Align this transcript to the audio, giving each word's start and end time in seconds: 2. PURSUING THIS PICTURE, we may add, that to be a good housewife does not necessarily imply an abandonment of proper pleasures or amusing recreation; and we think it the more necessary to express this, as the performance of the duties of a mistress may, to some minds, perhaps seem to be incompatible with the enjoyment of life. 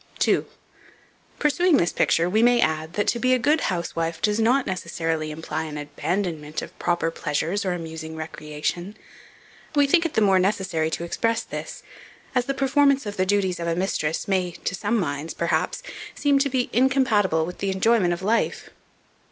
2. 0.17 0.47
PURSUING 1.37 1.77
THIS 1.77 1.93
PICTURE, 1.93 2.27
we 2.27 2.41
may 2.41 2.59
add, 2.59 2.93
that 2.93 3.05
to 3.07 3.19
be 3.19 3.35
a 3.35 3.37
good 3.37 3.61
housewife 3.61 4.19
does 4.19 4.39
not 4.39 4.65
necessarily 4.65 5.29
imply 5.29 5.65
an 5.65 5.77
abandonment 5.77 6.63
of 6.63 6.79
proper 6.79 7.11
pleasures 7.11 7.63
or 7.63 7.73
amusing 7.73 8.15
recreation; 8.15 8.83
and 8.83 8.95
we 9.75 9.85
think 9.85 10.03
it 10.03 10.15
the 10.15 10.19
more 10.19 10.39
necessary 10.39 10.89
to 10.89 11.03
express 11.03 11.43
this, 11.43 11.83
as 12.33 12.45
the 12.45 12.55
performance 12.55 13.05
of 13.05 13.15
the 13.15 13.27
duties 13.27 13.59
of 13.59 13.67
a 13.67 13.75
mistress 13.75 14.27
may, 14.27 14.49
to 14.63 14.73
some 14.73 14.97
minds, 14.99 15.35
perhaps 15.35 15.83
seem 16.15 16.39
to 16.39 16.49
be 16.49 16.71
incompatible 16.73 17.45
with 17.45 17.59
the 17.59 17.69
enjoyment 17.69 18.11
of 18.11 18.23
life. 18.23 18.71